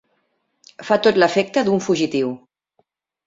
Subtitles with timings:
[0.87, 2.31] Fa tot l'efecte d'un fugitiu.